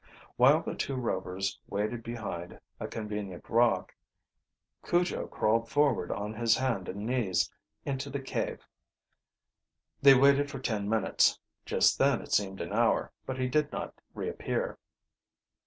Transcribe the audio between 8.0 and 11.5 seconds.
the cave. They waited for ten minutes,